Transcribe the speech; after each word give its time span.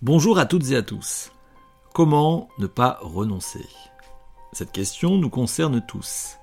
Bonjour 0.00 0.38
à 0.38 0.46
toutes 0.46 0.70
et 0.70 0.76
à 0.76 0.82
tous. 0.82 1.32
Comment 1.92 2.48
ne 2.58 2.68
pas 2.68 3.00
renoncer? 3.02 3.66
Cette 4.52 4.70
question 4.70 5.16
nous 5.18 5.28
concerne 5.28 5.84
tous. 5.84 6.36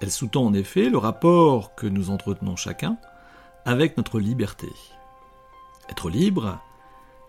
Elle 0.00 0.12
sous-tend 0.12 0.44
en 0.44 0.54
effet 0.54 0.88
le 0.88 0.96
rapport 0.96 1.74
que 1.74 1.88
nous 1.88 2.10
entretenons 2.10 2.54
chacun 2.54 2.96
avec 3.64 3.96
notre 3.96 4.20
liberté. 4.20 4.68
Être 5.88 6.10
libre, 6.10 6.60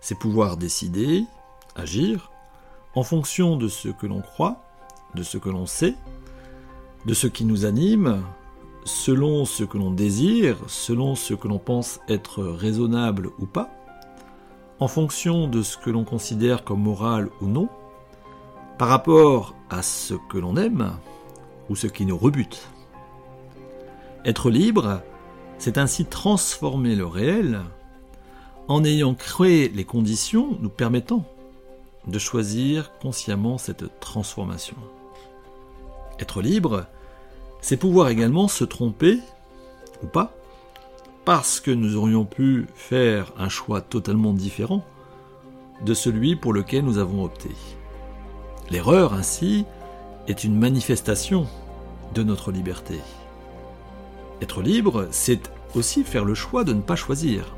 c'est 0.00 0.16
pouvoir 0.16 0.56
décider, 0.56 1.24
agir, 1.74 2.30
en 2.94 3.02
fonction 3.02 3.56
de 3.56 3.66
ce 3.66 3.88
que 3.88 4.06
l'on 4.06 4.20
croit, 4.20 4.62
de 5.16 5.24
ce 5.24 5.38
que 5.38 5.48
l'on 5.48 5.66
sait, 5.66 5.96
de 7.04 7.14
ce 7.14 7.26
qui 7.26 7.44
nous 7.44 7.64
anime, 7.64 8.22
selon 8.84 9.44
ce 9.44 9.64
que 9.64 9.76
l'on 9.76 9.90
désire, 9.90 10.58
selon 10.68 11.16
ce 11.16 11.34
que 11.34 11.48
l'on 11.48 11.58
pense 11.58 11.98
être 12.06 12.44
raisonnable 12.44 13.30
ou 13.40 13.46
pas, 13.46 13.81
en 14.82 14.88
fonction 14.88 15.46
de 15.46 15.62
ce 15.62 15.76
que 15.76 15.90
l'on 15.90 16.02
considère 16.02 16.64
comme 16.64 16.82
moral 16.82 17.30
ou 17.40 17.46
non, 17.46 17.68
par 18.78 18.88
rapport 18.88 19.54
à 19.70 19.80
ce 19.80 20.14
que 20.28 20.38
l'on 20.38 20.56
aime 20.56 20.90
ou 21.70 21.76
ce 21.76 21.86
qui 21.86 22.04
nous 22.04 22.18
rebute. 22.18 22.66
Être 24.24 24.50
libre, 24.50 25.00
c'est 25.58 25.78
ainsi 25.78 26.04
transformer 26.04 26.96
le 26.96 27.06
réel 27.06 27.60
en 28.66 28.82
ayant 28.82 29.14
créé 29.14 29.68
les 29.68 29.84
conditions 29.84 30.58
nous 30.60 30.68
permettant 30.68 31.24
de 32.08 32.18
choisir 32.18 32.90
consciemment 32.98 33.58
cette 33.58 34.00
transformation. 34.00 34.76
Être 36.18 36.42
libre, 36.42 36.86
c'est 37.60 37.76
pouvoir 37.76 38.08
également 38.08 38.48
se 38.48 38.64
tromper 38.64 39.20
ou 40.02 40.06
pas 40.08 40.34
parce 41.24 41.60
que 41.60 41.70
nous 41.70 41.96
aurions 41.96 42.24
pu 42.24 42.66
faire 42.74 43.32
un 43.38 43.48
choix 43.48 43.80
totalement 43.80 44.32
différent 44.32 44.84
de 45.84 45.94
celui 45.94 46.36
pour 46.36 46.52
lequel 46.52 46.84
nous 46.84 46.98
avons 46.98 47.24
opté. 47.24 47.50
L'erreur, 48.70 49.14
ainsi, 49.14 49.64
est 50.28 50.44
une 50.44 50.58
manifestation 50.58 51.46
de 52.14 52.22
notre 52.22 52.52
liberté. 52.52 53.00
Être 54.40 54.62
libre, 54.62 55.08
c'est 55.10 55.50
aussi 55.74 56.04
faire 56.04 56.24
le 56.24 56.34
choix 56.34 56.64
de 56.64 56.72
ne 56.72 56.80
pas 56.80 56.96
choisir. 56.96 57.56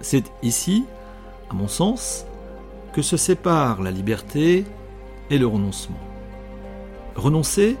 C'est 0.00 0.24
ici, 0.42 0.84
à 1.50 1.54
mon 1.54 1.68
sens, 1.68 2.26
que 2.92 3.02
se 3.02 3.16
séparent 3.16 3.82
la 3.82 3.90
liberté 3.90 4.64
et 5.30 5.38
le 5.38 5.46
renoncement. 5.46 5.98
Renoncer, 7.14 7.76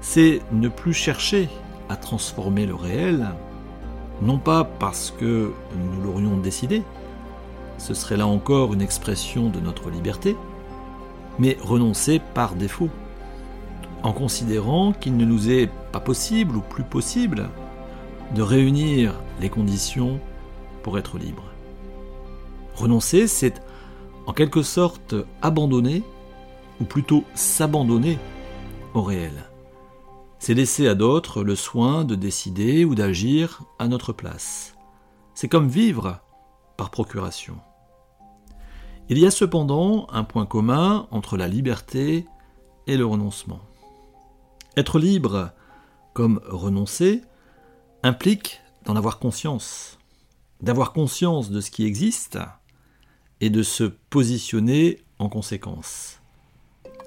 c'est 0.00 0.40
ne 0.52 0.68
plus 0.68 0.94
chercher 0.94 1.48
à 1.88 1.96
transformer 1.96 2.66
le 2.66 2.74
réel, 2.74 3.28
non 4.22 4.38
pas 4.38 4.64
parce 4.64 5.12
que 5.18 5.52
nous 5.76 6.02
l'aurions 6.02 6.36
décidé, 6.36 6.82
ce 7.78 7.94
serait 7.94 8.16
là 8.16 8.26
encore 8.26 8.74
une 8.74 8.82
expression 8.82 9.48
de 9.48 9.60
notre 9.60 9.90
liberté, 9.90 10.36
mais 11.38 11.56
renoncer 11.60 12.20
par 12.34 12.54
défaut, 12.54 12.90
en 14.02 14.12
considérant 14.12 14.92
qu'il 14.92 15.16
ne 15.16 15.24
nous 15.24 15.50
est 15.50 15.70
pas 15.92 16.00
possible 16.00 16.56
ou 16.56 16.60
plus 16.60 16.84
possible 16.84 17.48
de 18.34 18.42
réunir 18.42 19.14
les 19.40 19.48
conditions 19.48 20.20
pour 20.82 20.98
être 20.98 21.18
libre. 21.18 21.44
Renoncer, 22.74 23.26
c'est 23.26 23.62
en 24.26 24.32
quelque 24.32 24.62
sorte 24.62 25.14
abandonner, 25.42 26.02
ou 26.80 26.84
plutôt 26.84 27.24
s'abandonner 27.34 28.18
au 28.94 29.02
réel 29.02 29.32
c'est 30.48 30.54
laisser 30.54 30.88
à 30.88 30.94
d'autres 30.94 31.42
le 31.44 31.54
soin 31.54 32.06
de 32.06 32.14
décider 32.14 32.86
ou 32.86 32.94
d'agir 32.94 33.64
à 33.78 33.86
notre 33.86 34.14
place. 34.14 34.74
C'est 35.34 35.46
comme 35.46 35.68
vivre 35.68 36.22
par 36.78 36.88
procuration. 36.90 37.58
Il 39.10 39.18
y 39.18 39.26
a 39.26 39.30
cependant 39.30 40.06
un 40.10 40.24
point 40.24 40.46
commun 40.46 41.06
entre 41.10 41.36
la 41.36 41.48
liberté 41.48 42.24
et 42.86 42.96
le 42.96 43.04
renoncement. 43.04 43.60
Être 44.78 44.98
libre, 44.98 45.50
comme 46.14 46.40
renoncer, 46.46 47.20
implique 48.02 48.62
d'en 48.86 48.96
avoir 48.96 49.18
conscience, 49.18 49.98
d'avoir 50.62 50.94
conscience 50.94 51.50
de 51.50 51.60
ce 51.60 51.70
qui 51.70 51.84
existe 51.84 52.38
et 53.42 53.50
de 53.50 53.62
se 53.62 53.84
positionner 53.84 55.04
en 55.18 55.28
conséquence. 55.28 56.20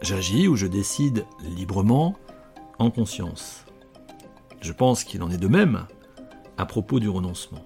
J'agis 0.03 0.47
ou 0.47 0.56
je 0.56 0.68
décide 0.68 1.25
librement 1.57 2.16
en 2.81 2.90
conscience. 2.90 3.66
Je 4.59 4.74
pense 4.74 5.03
qu'il 5.03 5.22
en 5.22 5.30
est 5.30 5.38
de 5.38 5.47
même 5.47 5.86
à 6.58 6.66
propos 6.66 7.00
du 7.00 7.09
renoncement. 7.09 7.64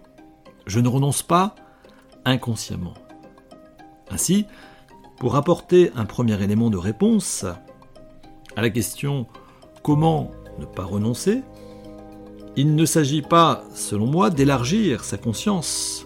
Je 0.67 0.79
ne 0.79 0.89
renonce 0.89 1.23
pas 1.23 1.55
inconsciemment. 2.25 2.95
Ainsi, 4.09 4.45
pour 5.17 5.37
apporter 5.37 5.91
un 5.95 6.05
premier 6.05 6.41
élément 6.43 6.69
de 6.69 6.77
réponse 6.77 7.45
à 8.55 8.61
la 8.61 8.69
question 8.69 9.25
comment 9.83 10.31
ne 10.59 10.65
pas 10.65 10.83
renoncer, 10.83 11.41
il 12.57 12.75
ne 12.75 12.85
s'agit 12.85 13.21
pas, 13.21 13.63
selon 13.73 14.07
moi, 14.07 14.29
d'élargir 14.29 15.03
sa 15.03 15.17
conscience 15.17 16.05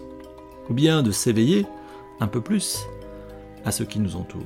ou 0.68 0.74
bien 0.74 1.02
de 1.02 1.10
s'éveiller 1.10 1.66
un 2.20 2.28
peu 2.28 2.40
plus 2.40 2.78
à 3.64 3.72
ce 3.72 3.82
qui 3.82 3.98
nous 3.98 4.14
entoure. 4.14 4.42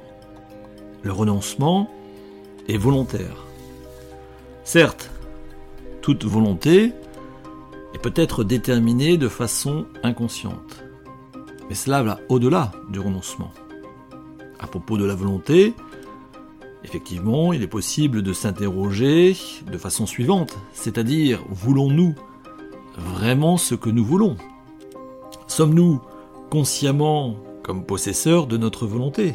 Le 1.02 1.12
renoncement 1.12 1.90
est 2.68 2.78
volontaire. 2.78 3.44
Certes, 4.64 5.10
toute 6.00 6.24
volonté 6.24 6.92
est 7.92 7.98
peut-être 7.98 8.44
déterminée 8.44 9.18
de 9.18 9.28
façon 9.28 9.84
inconsciente, 10.02 10.82
mais 11.68 11.74
cela 11.74 12.02
va 12.02 12.18
au-delà 12.30 12.72
du 12.88 12.98
renoncement. 12.98 13.52
À 14.58 14.66
propos 14.66 14.96
de 14.96 15.04
la 15.04 15.14
volonté, 15.14 15.74
effectivement, 16.82 17.52
il 17.52 17.62
est 17.62 17.68
possible 17.68 18.22
de 18.22 18.32
s'interroger 18.32 19.36
de 19.70 19.76
façon 19.76 20.06
suivante, 20.06 20.56
c'est-à-dire 20.72 21.44
voulons-nous 21.50 22.14
vraiment 22.96 23.58
ce 23.58 23.74
que 23.74 23.90
nous 23.90 24.04
voulons? 24.04 24.36
Sommes-nous 25.46 26.00
consciemment 26.50 27.36
comme 27.62 27.84
possesseurs 27.84 28.46
de 28.46 28.56
notre 28.56 28.86
volonté? 28.86 29.34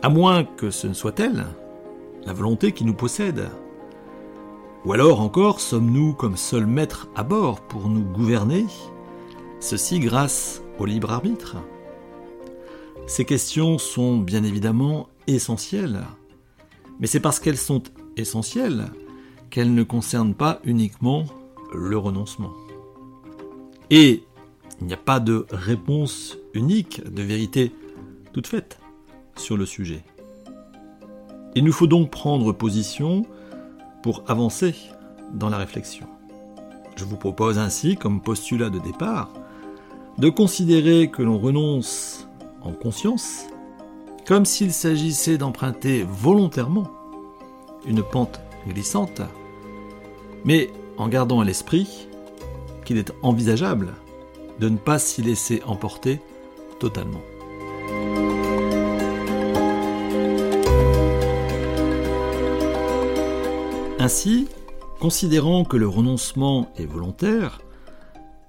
À 0.00 0.08
moins 0.08 0.44
que 0.44 0.70
ce 0.70 0.86
ne 0.86 0.94
soit 0.94 1.20
elle, 1.20 1.44
la 2.24 2.32
volonté 2.32 2.72
qui 2.72 2.86
nous 2.86 2.94
possède. 2.94 3.50
Ou 4.84 4.92
alors 4.92 5.20
encore, 5.20 5.60
sommes-nous 5.60 6.12
comme 6.12 6.36
seuls 6.36 6.66
maîtres 6.66 7.08
à 7.14 7.22
bord 7.22 7.60
pour 7.60 7.88
nous 7.88 8.02
gouverner? 8.02 8.66
Ceci 9.60 10.00
grâce 10.00 10.60
au 10.80 10.86
libre 10.86 11.12
arbitre? 11.12 11.56
Ces 13.06 13.24
questions 13.24 13.78
sont 13.78 14.18
bien 14.18 14.42
évidemment 14.42 15.08
essentielles, 15.28 16.02
mais 16.98 17.06
c'est 17.06 17.20
parce 17.20 17.38
qu'elles 17.38 17.58
sont 17.58 17.84
essentielles 18.16 18.86
qu'elles 19.50 19.72
ne 19.72 19.84
concernent 19.84 20.34
pas 20.34 20.60
uniquement 20.64 21.26
le 21.72 21.96
renoncement. 21.96 22.52
Et 23.90 24.24
il 24.80 24.88
n'y 24.88 24.94
a 24.94 24.96
pas 24.96 25.20
de 25.20 25.46
réponse 25.52 26.38
unique, 26.54 27.02
de 27.04 27.22
vérité 27.22 27.72
toute 28.32 28.48
faite 28.48 28.80
sur 29.36 29.56
le 29.56 29.64
sujet. 29.64 30.02
Il 31.54 31.62
nous 31.62 31.72
faut 31.72 31.86
donc 31.86 32.10
prendre 32.10 32.52
position 32.52 33.24
pour 34.02 34.24
avancer 34.28 34.74
dans 35.32 35.48
la 35.48 35.58
réflexion. 35.58 36.06
Je 36.96 37.04
vous 37.04 37.16
propose 37.16 37.58
ainsi, 37.58 37.96
comme 37.96 38.20
postulat 38.20 38.70
de 38.70 38.78
départ, 38.78 39.32
de 40.18 40.28
considérer 40.28 41.10
que 41.10 41.22
l'on 41.22 41.38
renonce 41.38 42.28
en 42.62 42.72
conscience 42.72 43.46
comme 44.26 44.44
s'il 44.44 44.72
s'agissait 44.72 45.38
d'emprunter 45.38 46.04
volontairement 46.08 46.90
une 47.86 48.02
pente 48.02 48.40
glissante, 48.68 49.20
mais 50.44 50.70
en 50.96 51.08
gardant 51.08 51.40
à 51.40 51.44
l'esprit 51.44 52.08
qu'il 52.84 52.98
est 52.98 53.12
envisageable 53.22 53.94
de 54.60 54.68
ne 54.68 54.76
pas 54.76 54.98
s'y 54.98 55.22
laisser 55.22 55.62
emporter 55.66 56.20
totalement. 56.78 57.22
Ainsi, 64.02 64.48
considérant 64.98 65.64
que 65.64 65.76
le 65.76 65.86
renoncement 65.86 66.72
est 66.76 66.86
volontaire, 66.86 67.60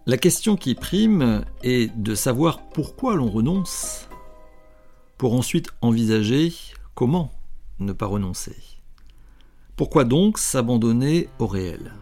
la 0.07 0.17
question 0.17 0.55
qui 0.55 0.73
prime 0.73 1.45
est 1.61 1.95
de 1.95 2.15
savoir 2.15 2.67
pourquoi 2.69 3.15
l'on 3.15 3.29
renonce, 3.29 4.09
pour 5.19 5.35
ensuite 5.35 5.69
envisager 5.81 6.51
comment 6.95 7.31
ne 7.77 7.93
pas 7.93 8.07
renoncer. 8.07 8.55
Pourquoi 9.75 10.05
donc 10.05 10.39
s'abandonner 10.39 11.29
au 11.37 11.45
réel? 11.45 11.93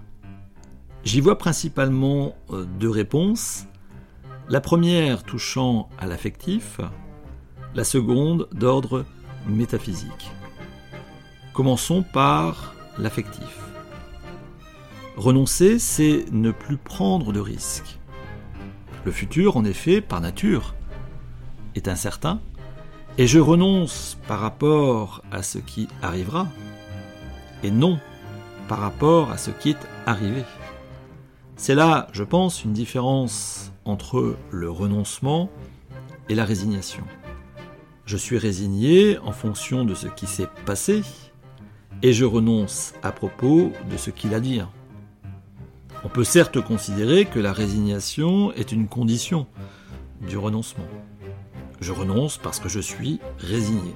J'y 1.03 1.19
vois 1.19 1.37
principalement 1.37 2.37
euh, 2.51 2.65
deux 2.79 2.89
réponses. 2.89 3.65
La 4.47 4.61
première 4.61 5.23
touchant 5.23 5.89
à 5.99 6.07
l'affectif, 6.07 6.79
la 7.75 7.83
seconde 7.83 8.47
d'ordre 8.53 9.03
métaphysique. 9.45 10.31
Commençons 11.51 12.01
par 12.01 12.75
l'affectif. 12.97 13.57
Renoncer, 15.17 15.79
c'est 15.79 16.25
ne 16.31 16.51
plus 16.51 16.77
prendre 16.77 17.33
de 17.33 17.39
risques. 17.39 17.99
Le 19.05 19.11
futur, 19.11 19.57
en 19.57 19.65
effet, 19.65 20.01
par 20.01 20.21
nature, 20.21 20.75
est 21.75 21.87
incertain, 21.87 22.39
et 23.17 23.27
je 23.27 23.39
renonce 23.39 24.17
par 24.27 24.39
rapport 24.39 25.21
à 25.31 25.43
ce 25.43 25.57
qui 25.57 25.87
arrivera, 26.01 26.47
et 27.63 27.71
non 27.71 27.99
par 28.67 28.79
rapport 28.79 29.31
à 29.31 29.37
ce 29.37 29.51
qui 29.51 29.71
est 29.71 29.87
arrivé. 30.05 30.43
C'est 31.57 31.75
là, 31.75 32.07
je 32.13 32.23
pense, 32.23 32.63
une 32.63 32.73
différence 32.73 33.71
entre 33.85 34.37
le 34.49 34.69
renoncement 34.69 35.49
et 36.29 36.35
la 36.35 36.45
résignation. 36.45 37.03
Je 38.05 38.17
suis 38.17 38.37
résigné 38.37 39.17
en 39.19 39.31
fonction 39.31 39.85
de 39.85 39.93
ce 39.93 40.07
qui 40.07 40.25
s'est 40.25 40.49
passé, 40.65 41.03
et 42.03 42.13
je 42.13 42.25
renonce 42.25 42.93
à 43.03 43.11
propos 43.11 43.71
de 43.89 43.97
ce 43.97 44.09
qu'il 44.09 44.33
a 44.33 44.39
dit. 44.39 44.61
On 46.03 46.09
peut 46.09 46.23
certes 46.23 46.61
considérer 46.61 47.25
que 47.25 47.39
la 47.39 47.53
résignation 47.53 48.51
est 48.53 48.71
une 48.71 48.87
condition 48.87 49.45
du 50.27 50.37
renoncement. 50.37 50.87
Je 51.79 51.91
renonce 51.91 52.37
parce 52.37 52.59
que 52.59 52.69
je 52.69 52.79
suis 52.79 53.19
résigné. 53.37 53.95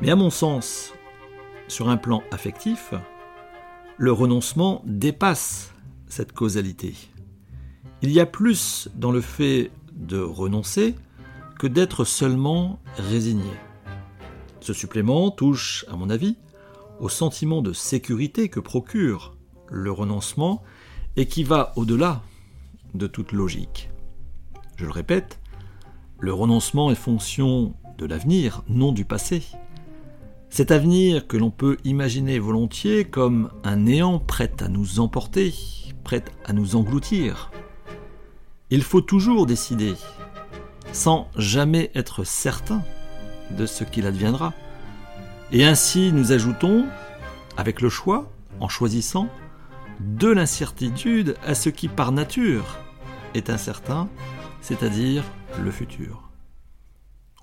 Mais 0.00 0.10
à 0.10 0.16
mon 0.16 0.30
sens, 0.30 0.92
sur 1.68 1.88
un 1.88 1.96
plan 1.96 2.22
affectif, 2.30 2.94
le 3.98 4.12
renoncement 4.12 4.82
dépasse 4.84 5.72
cette 6.06 6.32
causalité. 6.32 6.94
Il 8.02 8.10
y 8.10 8.20
a 8.20 8.26
plus 8.26 8.88
dans 8.94 9.10
le 9.10 9.20
fait 9.20 9.70
de 9.92 10.18
renoncer 10.18 10.94
que 11.58 11.66
d'être 11.66 12.04
seulement 12.04 12.78
résigné. 12.96 13.50
Ce 14.60 14.72
supplément 14.72 15.30
touche, 15.30 15.84
à 15.88 15.96
mon 15.96 16.10
avis, 16.10 16.36
au 17.00 17.08
sentiment 17.08 17.62
de 17.62 17.72
sécurité 17.72 18.48
que 18.48 18.60
procure 18.60 19.36
le 19.68 19.90
renoncement 19.90 20.62
et 21.16 21.26
qui 21.26 21.44
va 21.44 21.72
au-delà 21.76 22.22
de 22.94 23.06
toute 23.06 23.32
logique. 23.32 23.90
Je 24.76 24.84
le 24.84 24.90
répète, 24.90 25.38
le 26.18 26.32
renoncement 26.32 26.90
est 26.90 26.94
fonction 26.96 27.74
de 27.98 28.06
l'avenir, 28.06 28.62
non 28.68 28.92
du 28.92 29.04
passé. 29.04 29.42
Cet 30.50 30.70
avenir 30.70 31.26
que 31.26 31.36
l'on 31.36 31.50
peut 31.50 31.76
imaginer 31.84 32.38
volontiers 32.38 33.04
comme 33.04 33.50
un 33.64 33.76
néant 33.76 34.18
prêt 34.18 34.52
à 34.60 34.68
nous 34.68 35.00
emporter, 35.00 35.54
prêt 36.04 36.24
à 36.44 36.52
nous 36.52 36.76
engloutir. 36.76 37.50
Il 38.70 38.82
faut 38.82 39.00
toujours 39.00 39.46
décider, 39.46 39.94
sans 40.92 41.28
jamais 41.36 41.90
être 41.94 42.24
certain 42.24 42.82
de 43.50 43.66
ce 43.66 43.84
qu'il 43.84 44.06
adviendra. 44.06 44.54
Et 45.52 45.64
ainsi 45.64 46.12
nous 46.12 46.32
ajoutons, 46.32 46.86
avec 47.56 47.80
le 47.80 47.88
choix, 47.88 48.30
en 48.60 48.68
choisissant, 48.68 49.28
de 50.00 50.28
l'incertitude 50.28 51.36
à 51.44 51.54
ce 51.54 51.68
qui 51.68 51.88
par 51.88 52.12
nature 52.12 52.78
est 53.34 53.50
incertain, 53.50 54.08
c'est-à-dire 54.60 55.22
le 55.62 55.70
futur. 55.70 56.30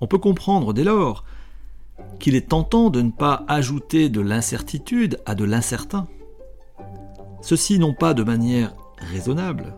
On 0.00 0.06
peut 0.06 0.18
comprendre 0.18 0.72
dès 0.72 0.84
lors 0.84 1.24
qu'il 2.20 2.34
est 2.34 2.48
tentant 2.48 2.90
de 2.90 3.00
ne 3.00 3.10
pas 3.10 3.44
ajouter 3.48 4.08
de 4.08 4.20
l'incertitude 4.20 5.20
à 5.26 5.34
de 5.34 5.44
l'incertain. 5.44 6.06
Ceci 7.40 7.78
non 7.78 7.94
pas 7.94 8.14
de 8.14 8.22
manière 8.22 8.74
raisonnable, 8.98 9.76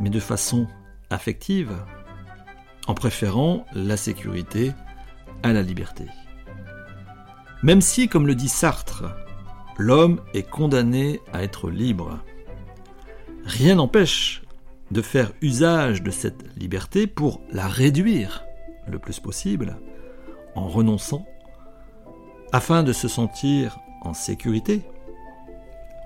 mais 0.00 0.10
de 0.10 0.20
façon 0.20 0.66
affective, 1.10 1.72
en 2.86 2.94
préférant 2.94 3.66
la 3.74 3.96
sécurité 3.96 4.72
à 5.42 5.52
la 5.52 5.62
liberté. 5.62 6.06
Même 7.62 7.80
si, 7.80 8.08
comme 8.08 8.26
le 8.26 8.34
dit 8.34 8.48
Sartre, 8.48 9.04
l'homme 9.78 10.20
est 10.34 10.48
condamné 10.48 11.20
à 11.32 11.42
être 11.42 11.70
libre. 11.70 12.18
Rien 13.44 13.76
n'empêche 13.76 14.42
de 14.90 15.00
faire 15.00 15.32
usage 15.40 16.02
de 16.02 16.10
cette 16.10 16.44
liberté 16.56 17.06
pour 17.06 17.40
la 17.50 17.68
réduire 17.68 18.44
le 18.86 18.98
plus 18.98 19.20
possible 19.20 19.78
en 20.54 20.68
renonçant 20.68 21.24
afin 22.52 22.82
de 22.82 22.92
se 22.92 23.08
sentir 23.08 23.78
en 24.02 24.12
sécurité 24.12 24.82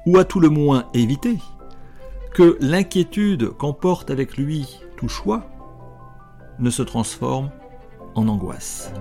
ou 0.05 0.19
à 0.19 0.25
tout 0.25 0.41
le 0.41 0.50
moins 0.50 0.88
éviter 0.94 1.38
que 2.32 2.56
l'inquiétude 2.61 3.50
qu'emporte 3.56 4.11
avec 4.11 4.37
lui 4.37 4.79
tout 4.97 5.08
choix 5.08 5.49
ne 6.58 6.70
se 6.70 6.82
transforme 6.82 7.50
en 8.14 8.29
angoisse. 8.29 8.93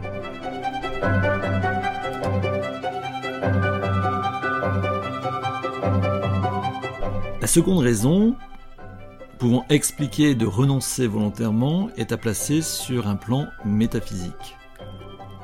La 7.46 7.50
seconde 7.50 7.84
raison 7.84 8.36
pouvant 9.38 9.66
expliquer 9.70 10.34
de 10.34 10.48
renoncer 10.48 11.06
volontairement 11.06 11.92
est 11.96 12.12
à 12.12 12.18
placer 12.18 12.64
sur 12.64 13.08
un 13.08 13.16
plan 13.16 13.46
métaphysique. 13.64 14.58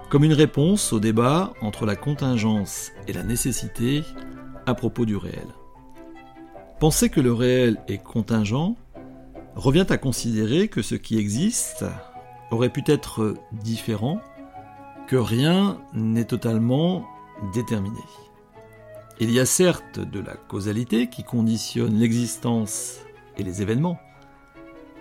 Comme 0.09 0.23
une 0.23 0.33
réponse 0.33 0.93
au 0.93 0.99
débat 0.99 1.53
entre 1.61 1.85
la 1.85 1.95
contingence 1.95 2.91
et 3.07 3.13
la 3.13 3.21
nécessité 3.21 4.01
à 4.65 4.73
propos 4.73 5.05
du 5.05 5.15
réel. 5.15 5.45
Penser 6.79 7.09
que 7.09 7.21
le 7.21 7.33
réel 7.33 7.77
est 7.87 8.01
contingent 8.01 8.77
revient 9.55 9.85
à 9.87 9.97
considérer 9.99 10.69
que 10.69 10.81
ce 10.81 10.95
qui 10.95 11.19
existe 11.19 11.85
aurait 12.49 12.69
pu 12.69 12.81
être 12.87 13.35
différent, 13.61 14.19
que 15.05 15.17
rien 15.17 15.77
n'est 15.93 16.25
totalement 16.25 17.05
déterminé. 17.53 18.01
Il 19.23 19.29
y 19.29 19.39
a 19.39 19.45
certes 19.45 19.99
de 19.99 20.19
la 20.19 20.33
causalité 20.33 21.07
qui 21.07 21.23
conditionne 21.23 21.93
l'existence 21.93 23.01
et 23.37 23.43
les 23.43 23.61
événements, 23.61 23.99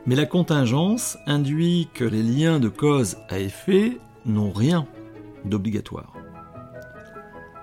mais 0.05 0.15
la 0.15 0.27
contingence 0.27 1.17
induit 1.27 1.89
que 1.95 2.05
les 2.05 2.23
liens 2.23 2.61
de 2.61 2.69
cause 2.69 3.17
à 3.31 3.39
effet 3.39 3.97
n'ont 4.27 4.51
rien 4.51 4.87
d'obligatoire. 5.47 6.13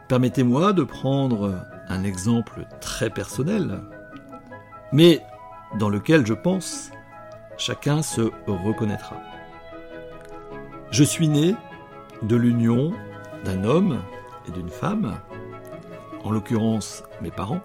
Permettez-moi 0.08 0.74
de 0.74 0.82
prendre 0.82 1.64
un 1.90 2.04
exemple 2.04 2.66
très 2.82 3.12
personnel, 3.12 3.80
mais 4.92 5.22
dans 5.78 5.90
lequel 5.90 6.26
je 6.26 6.34
pense 6.34 6.90
chacun 7.60 8.02
se 8.02 8.32
reconnaîtra. 8.48 9.18
Je 10.90 11.04
suis 11.04 11.28
né 11.28 11.54
de 12.24 12.36
l'union 12.36 12.94
d'un 13.46 13.64
homme 13.64 14.02
et 14.48 14.52
d'une 14.52 14.70
femme 14.70 15.20
en 16.28 16.32
l'occurrence 16.32 17.04
mes 17.22 17.32
parents, 17.32 17.62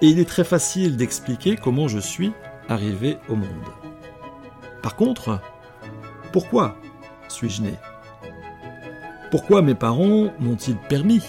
et 0.00 0.06
il 0.06 0.20
est 0.20 0.28
très 0.28 0.44
facile 0.44 0.96
d'expliquer 0.96 1.56
comment 1.56 1.88
je 1.88 1.98
suis 1.98 2.32
arrivé 2.68 3.18
au 3.28 3.34
monde. 3.34 3.48
Par 4.82 4.94
contre, 4.94 5.40
pourquoi 6.32 6.76
suis-je 7.26 7.62
né? 7.62 7.74
Pourquoi 9.32 9.62
mes 9.62 9.74
parents 9.74 10.32
m'ont-ils 10.38 10.76
permis 10.76 11.24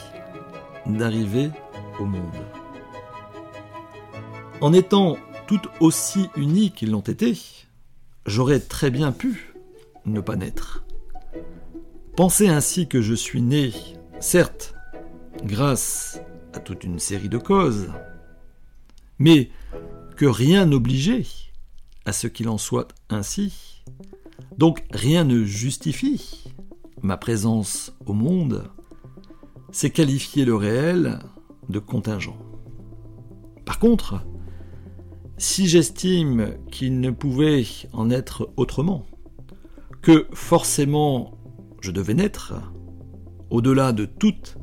d'arriver 0.86 1.50
au 2.00 2.06
monde? 2.06 2.38
En 4.62 4.72
étant 4.72 5.18
tout 5.48 5.62
aussi 5.80 6.30
unis 6.36 6.70
qu'ils 6.70 6.92
l'ont 6.92 7.00
été, 7.00 7.36
j'aurais 8.28 8.60
très 8.60 8.92
bien 8.92 9.12
pu 9.12 9.56
ne 10.06 10.22
pas 10.22 10.36
naître. 10.36 10.86
Penser 12.16 12.48
ainsi 12.48 12.88
que 12.88 13.02
je 13.02 13.16
suis 13.16 13.42
né, 13.42 13.74
certes, 14.20 14.76
grâce 15.50 16.22
à 16.54 16.60
toute 16.60 16.84
une 16.84 17.00
série 17.00 17.28
de 17.28 17.40
causes, 17.40 17.90
mais 19.18 19.50
que 20.16 20.26
rien 20.26 20.68
n'obligeait 20.68 21.26
à 22.06 22.14
ce 22.14 22.28
qu'il 22.28 22.48
en 22.50 22.60
soit 22.60 22.90
ainsi. 23.10 23.84
Donc 24.58 24.84
rien 24.92 25.24
ne 25.24 25.44
justifie 25.44 26.44
ma 27.02 27.18
présence 27.18 27.94
au 28.06 28.14
monde, 28.14 28.70
c'est 29.72 29.90
qualifier 29.90 30.46
le 30.46 30.56
réel 30.56 31.20
de 31.68 31.80
contingent. 31.80 32.38
Par 33.66 33.80
contre, 33.80 34.22
si 35.38 35.68
j'estime 35.68 36.58
qu'il 36.72 37.00
ne 37.00 37.10
pouvait 37.10 37.66
en 37.92 38.12
être 38.12 38.52
autrement, 38.56 39.08
que 40.02 40.28
forcément 40.32 41.38
je 41.82 41.92
devais 41.92 42.14
naître, 42.14 42.54
au-delà 43.50 43.94
de 43.94 44.06
toute 44.06 44.59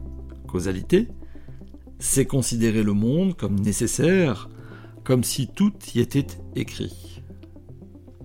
causalité, 0.46 1.08
c'est 1.98 2.26
considérer 2.26 2.82
le 2.82 2.92
monde 2.92 3.36
comme 3.36 3.58
nécessaire, 3.60 4.48
comme 5.04 5.24
si 5.24 5.48
tout 5.48 5.72
y 5.94 6.00
était 6.00 6.26
écrit. 6.54 7.22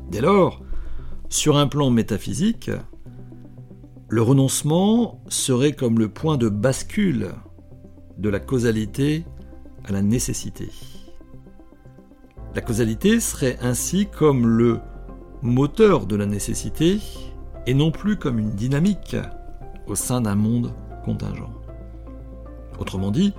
Dès 0.09 0.21
lors, 0.21 0.61
sur 1.29 1.57
un 1.57 1.67
plan 1.67 1.89
métaphysique, 1.89 2.71
le 4.09 4.21
renoncement 4.21 5.21
serait 5.29 5.71
comme 5.71 5.99
le 5.99 6.09
point 6.09 6.37
de 6.37 6.49
bascule 6.49 7.29
de 8.17 8.29
la 8.29 8.39
causalité 8.39 9.23
à 9.85 9.93
la 9.93 10.01
nécessité. 10.01 10.69
La 12.53 12.61
causalité 12.61 13.21
serait 13.21 13.57
ainsi 13.61 14.07
comme 14.07 14.45
le 14.45 14.79
moteur 15.41 16.05
de 16.05 16.17
la 16.17 16.25
nécessité 16.25 16.99
et 17.65 17.73
non 17.73 17.91
plus 17.91 18.17
comme 18.17 18.39
une 18.39 18.51
dynamique 18.51 19.15
au 19.87 19.95
sein 19.95 20.19
d'un 20.19 20.35
monde 20.35 20.73
contingent. 21.05 21.60
Autrement 22.81 23.11
dit, 23.11 23.31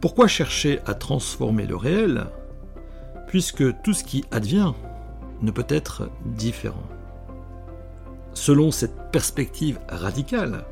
pourquoi 0.00 0.28
chercher 0.28 0.78
à 0.86 0.94
transformer 0.94 1.66
le 1.66 1.74
réel, 1.74 2.26
puisque 3.26 3.82
tout 3.82 3.92
ce 3.92 4.04
qui 4.04 4.24
advient 4.30 4.72
ne 5.42 5.50
peut 5.50 5.66
être 5.68 6.08
différent? 6.24 6.86
Selon 8.34 8.70
cette 8.70 9.10
perspective 9.10 9.80
radicale, 9.88 10.64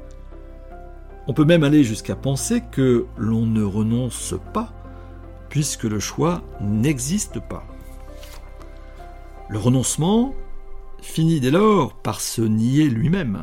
on 1.26 1.32
peut 1.32 1.44
même 1.44 1.64
aller 1.64 1.82
jusqu'à 1.82 2.14
penser 2.14 2.62
que 2.70 3.06
l'on 3.16 3.44
ne 3.44 3.64
renonce 3.64 4.36
pas, 4.52 4.72
puisque 5.48 5.82
le 5.82 5.98
choix 5.98 6.42
n'existe 6.60 7.40
pas. 7.40 7.64
Le 9.48 9.58
renoncement 9.58 10.32
finit 11.02 11.40
dès 11.40 11.50
lors 11.50 11.94
par 11.94 12.20
se 12.20 12.40
nier 12.40 12.88
lui-même. 12.88 13.42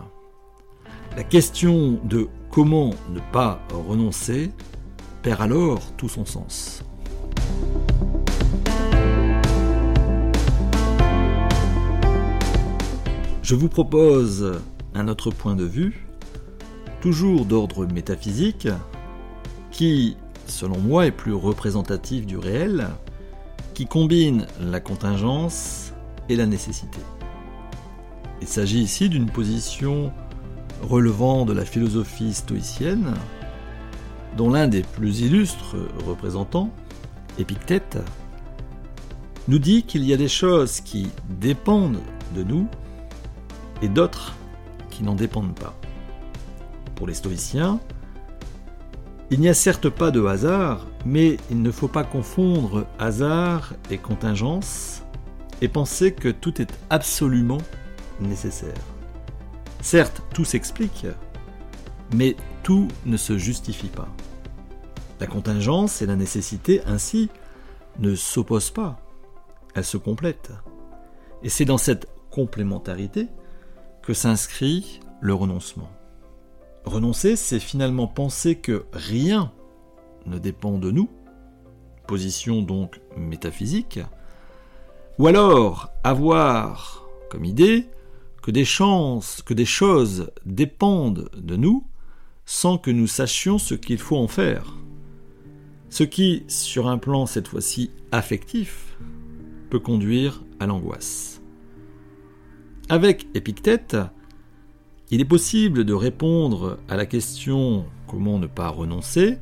La 1.18 1.24
question 1.26 2.00
de 2.06 2.30
comment 2.52 2.92
ne 3.10 3.20
pas 3.32 3.60
renoncer 3.74 4.52
perd 5.22 5.42
alors 5.42 5.82
tout 5.98 6.10
son 6.10 6.26
sens. 6.26 6.84
Je 13.42 13.56
vous 13.56 13.70
propose 13.70 14.62
un 14.94 15.08
autre 15.08 15.32
point 15.32 15.56
de 15.56 15.66
vue 15.66 16.08
toujours 17.02 17.46
d'ordre 17.46 17.86
métaphysique, 17.86 18.70
qui, 19.72 20.16
selon 20.46 20.78
moi, 20.78 21.08
est 21.08 21.12
plus 21.12 21.34
représentatif 21.34 22.26
du 22.26 22.38
réel, 22.38 22.88
qui 23.74 23.88
combine 23.88 24.46
la 24.60 24.80
contingence 24.80 25.94
et 26.30 26.36
la 26.36 26.46
nécessité. 26.46 27.00
Il 28.42 28.48
s'agit 28.48 28.82
ici 28.82 29.10
d'une 29.10 29.30
position 29.30 30.14
relevant 30.82 31.46
de 31.46 31.54
la 31.54 31.66
philosophie 31.66 32.34
stoïcienne, 32.34 33.14
dont 34.38 34.50
l'un 34.50 34.68
des 34.68 34.82
plus 34.82 35.22
illustres 35.22 35.76
représentants, 36.06 36.72
Épictète, 37.38 37.98
nous 39.48 39.60
dit 39.60 39.84
qu'il 39.84 40.04
y 40.04 40.14
a 40.14 40.18
des 40.18 40.28
choses 40.28 40.82
qui 40.82 41.10
dépendent 41.30 42.02
de 42.36 42.44
nous 42.44 42.68
et 43.82 43.88
d'autres 43.88 44.36
qui 44.90 45.04
n'en 45.04 45.16
dépendent 45.16 45.56
pas 45.56 45.76
pour 46.96 47.08
les 47.08 47.14
stoïciens, 47.14 47.80
il 49.32 49.40
n'y 49.40 49.50
a 49.50 49.54
certes 49.54 49.90
pas 49.90 50.12
de 50.12 50.24
hasard, 50.26 50.86
mais 51.06 51.38
il 51.50 51.62
ne 51.62 51.72
faut 51.72 51.88
pas 51.88 52.04
confondre 52.04 52.86
hasard 53.00 53.74
et 53.90 53.98
contingence 53.98 55.04
et 55.62 55.68
penser 55.68 56.14
que 56.14 56.30
tout 56.30 56.62
est 56.62 56.72
absolument 56.90 57.60
nécessaire. 58.20 58.91
Certes, 59.82 60.22
tout 60.34 60.46
s'explique, 60.46 61.08
mais 62.14 62.36
tout 62.64 62.88
ne 63.06 63.18
se 63.18 63.38
justifie 63.38 63.88
pas. 63.88 64.08
La 65.20 65.28
contingence 65.28 66.02
et 66.02 66.06
la 66.06 66.16
nécessité, 66.16 66.82
ainsi, 66.86 67.30
ne 68.00 68.16
s'opposent 68.16 68.72
pas, 68.72 69.00
elles 69.74 69.86
se 69.86 69.98
complètent. 69.98 70.52
Et 71.44 71.50
c'est 71.50 71.66
dans 71.66 71.80
cette 71.80 72.08
complémentarité 72.30 73.28
que 74.04 74.14
s'inscrit 74.14 75.00
le 75.20 75.34
renoncement. 75.34 75.90
Renoncer, 76.86 77.36
c'est 77.36 77.60
finalement 77.60 78.08
penser 78.08 78.56
que 78.56 78.86
rien 78.94 79.52
ne 80.26 80.38
dépend 80.38 80.78
de 80.78 80.92
nous, 80.92 81.10
position 82.08 82.62
donc 82.62 83.02
métaphysique, 83.18 84.00
ou 85.18 85.28
alors 85.28 85.92
avoir 86.04 87.08
comme 87.30 87.46
idée 87.46 87.88
que 88.42 88.52
des 88.52 88.66
chances, 88.66 89.42
que 89.42 89.54
des 89.54 89.66
choses 89.66 90.32
dépendent 90.46 91.30
de 91.38 91.56
nous 91.56 91.86
sans 92.46 92.78
que 92.78 92.92
nous 92.92 93.08
sachions 93.08 93.58
ce 93.58 93.76
qu'il 93.76 93.98
faut 93.98 94.18
en 94.18 94.28
faire. 94.28 94.78
Ce 95.90 96.04
qui, 96.04 96.44
sur 96.48 96.88
un 96.88 96.98
plan 96.98 97.26
cette 97.26 97.48
fois-ci 97.48 97.92
affectif, 98.12 98.98
peut 99.70 99.80
conduire 99.80 100.44
à 100.60 100.66
l'angoisse. 100.66 101.42
Avec 102.90 103.28
Épictète, 103.34 103.98
il 105.12 105.22
est 105.22 105.26
possible 105.26 105.86
de 105.86 105.94
répondre 105.94 106.80
à 106.90 106.96
la 106.96 107.06
question 107.06 107.86
comment 108.08 108.40
ne 108.40 108.48
pas 108.48 108.70
renoncer? 108.70 109.38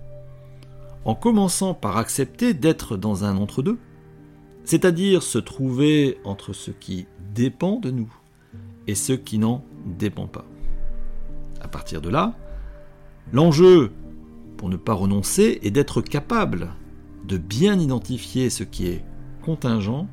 en 1.06 1.16
commençant 1.16 1.74
par 1.74 1.98
accepter 1.98 2.54
d'être 2.54 2.98
dans 2.98 3.24
un 3.24 3.38
entre-deux, 3.38 3.78
c'est-à-dire 4.64 5.24
se 5.24 5.40
trouver 5.40 6.20
entre 6.24 6.54
ce 6.54 6.72
qui 6.72 7.08
dépend 7.34 7.80
de 7.80 7.92
nous 7.92 8.14
et 8.90 8.96
ce 8.96 9.14
qui 9.14 9.38
n'en 9.38 9.64
dépend 9.86 10.28
pas. 10.28 10.46
À 11.62 11.68
partir 11.68 12.02
de 12.02 12.10
là, 12.10 12.36
l'enjeu 13.32 13.92
pour 14.58 14.70
ne 14.70 14.78
pas 14.78 14.94
renoncer 14.94 15.60
est 15.64 15.72
d'être 15.72 16.02
capable 16.02 16.70
de 17.26 17.38
bien 17.38 17.80
identifier 17.80 18.50
ce 18.50 18.64
qui 18.64 18.88
est 18.88 19.04
contingent 19.44 20.08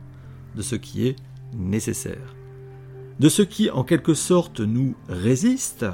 de 0.55 0.63
ce 0.63 0.77
qui 0.77 1.07
est 1.07 1.17
nécessaire 1.55 2.37
de 3.19 3.29
ce 3.29 3.43
qui 3.43 3.71
en 3.71 3.85
quelque 3.85 4.15
sorte 4.15 4.61
nous 4.61 4.95
résiste, 5.09 5.87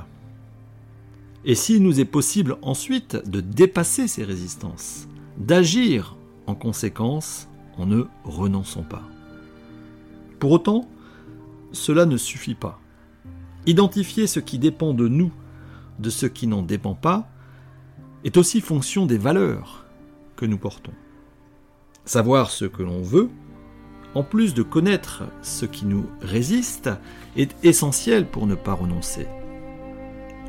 et 1.44 1.54
s'il 1.54 1.82
nous 1.82 2.00
est 2.00 2.04
possible 2.04 2.56
ensuite 2.62 3.16
de 3.28 3.40
dépasser 3.40 4.08
ces 4.08 4.24
résistances, 4.24 5.08
d'agir 5.38 6.16
en 6.46 6.54
conséquence 6.54 7.48
en 7.78 7.86
ne 7.86 8.04
renonçant 8.24 8.82
pas. 8.82 9.02
Pour 10.38 10.52
autant, 10.52 10.88
cela 11.72 12.06
ne 12.06 12.16
suffit 12.16 12.54
pas. 12.54 12.80
Identifier 13.66 14.26
ce 14.26 14.40
qui 14.40 14.58
dépend 14.58 14.94
de 14.94 15.08
nous 15.08 15.32
de 15.98 16.10
ce 16.10 16.26
qui 16.26 16.46
n'en 16.46 16.62
dépend 16.62 16.94
pas 16.94 17.28
est 18.24 18.36
aussi 18.36 18.60
fonction 18.60 19.06
des 19.06 19.18
valeurs 19.18 19.84
que 20.36 20.46
nous 20.46 20.58
portons. 20.58 20.92
Savoir 22.04 22.50
ce 22.50 22.64
que 22.64 22.82
l'on 22.82 23.02
veut 23.02 23.30
en 24.14 24.22
plus 24.22 24.54
de 24.54 24.62
connaître 24.62 25.24
ce 25.42 25.64
qui 25.64 25.86
nous 25.86 26.06
résiste, 26.20 26.90
est 27.36 27.54
essentiel 27.64 28.26
pour 28.26 28.46
ne 28.46 28.54
pas 28.54 28.74
renoncer. 28.74 29.26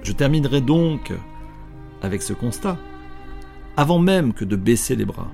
Je 0.03 0.11
terminerai 0.11 0.61
donc 0.61 1.13
avec 2.01 2.21
ce 2.21 2.33
constat. 2.33 2.77
Avant 3.77 3.99
même 3.99 4.33
que 4.33 4.45
de 4.45 4.55
baisser 4.55 4.95
les 4.95 5.05
bras, 5.05 5.31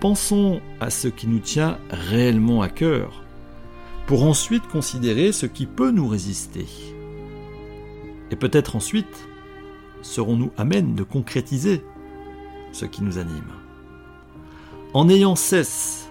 pensons 0.00 0.60
à 0.80 0.90
ce 0.90 1.08
qui 1.08 1.26
nous 1.26 1.40
tient 1.40 1.78
réellement 1.90 2.62
à 2.62 2.68
cœur, 2.68 3.21
pour 4.06 4.24
ensuite 4.24 4.66
considérer 4.68 5.32
ce 5.32 5.46
qui 5.46 5.66
peut 5.66 5.90
nous 5.90 6.08
résister. 6.08 6.66
Et 8.30 8.36
peut-être 8.36 8.76
ensuite 8.76 9.28
serons-nous 10.02 10.50
amènes 10.56 10.94
de 10.94 11.04
concrétiser 11.04 11.82
ce 12.72 12.84
qui 12.84 13.02
nous 13.02 13.18
anime. 13.18 13.52
En 14.94 15.08
ayant 15.08 15.36
cesse 15.36 16.08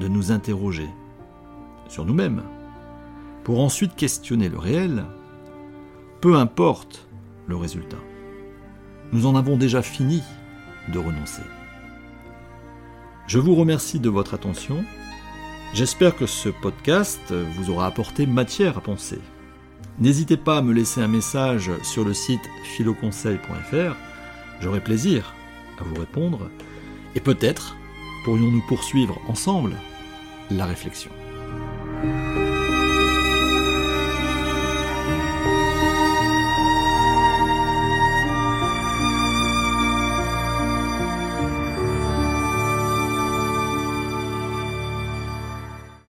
de 0.00 0.08
nous 0.08 0.32
interroger 0.32 0.88
sur 1.88 2.04
nous-mêmes, 2.04 2.42
pour 3.44 3.60
ensuite 3.60 3.96
questionner 3.96 4.48
le 4.48 4.58
réel, 4.58 5.04
peu 6.20 6.36
importe 6.36 7.08
le 7.48 7.56
résultat. 7.56 7.98
Nous 9.12 9.26
en 9.26 9.34
avons 9.34 9.56
déjà 9.56 9.82
fini 9.82 10.22
de 10.92 10.98
renoncer. 10.98 11.42
Je 13.26 13.38
vous 13.38 13.54
remercie 13.54 14.00
de 14.00 14.08
votre 14.08 14.34
attention. 14.34 14.84
J'espère 15.74 16.14
que 16.14 16.26
ce 16.26 16.50
podcast 16.50 17.32
vous 17.32 17.70
aura 17.70 17.86
apporté 17.86 18.26
matière 18.26 18.76
à 18.76 18.82
penser. 18.82 19.18
N'hésitez 19.98 20.36
pas 20.36 20.58
à 20.58 20.62
me 20.62 20.74
laisser 20.74 21.00
un 21.00 21.08
message 21.08 21.70
sur 21.82 22.04
le 22.04 22.12
site 22.12 22.42
philoconseil.fr. 22.76 23.96
J'aurai 24.60 24.80
plaisir 24.80 25.34
à 25.80 25.84
vous 25.84 25.94
répondre 25.94 26.50
et 27.14 27.20
peut-être 27.20 27.74
pourrions-nous 28.24 28.62
poursuivre 28.68 29.18
ensemble 29.28 29.74
la 30.50 30.66
réflexion. 30.66 31.10